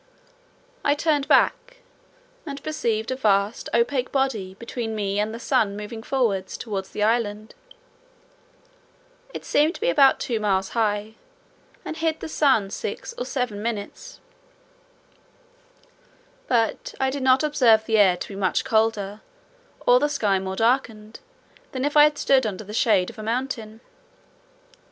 [0.83, 1.77] I turned back,
[2.43, 7.03] and perceived a vast opaque body between me and the sun moving forwards towards the
[7.03, 7.53] island:
[9.31, 11.17] it seemed to be about two miles high,
[11.85, 14.19] and hid the sun six or seven minutes;
[16.47, 19.21] but I did not observe the air to be much colder,
[19.85, 21.19] or the sky more darkened,
[21.73, 23.81] than if I had stood under the shade of a mountain.